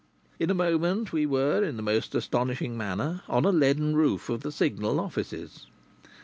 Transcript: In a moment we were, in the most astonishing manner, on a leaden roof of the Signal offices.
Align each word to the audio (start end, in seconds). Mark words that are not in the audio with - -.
In 0.39 0.49
a 0.49 0.55
moment 0.55 1.13
we 1.13 1.27
were, 1.27 1.63
in 1.63 1.75
the 1.77 1.83
most 1.83 2.15
astonishing 2.15 2.75
manner, 2.75 3.21
on 3.29 3.45
a 3.45 3.51
leaden 3.51 3.95
roof 3.95 4.29
of 4.29 4.41
the 4.41 4.51
Signal 4.51 4.99
offices. 4.99 5.67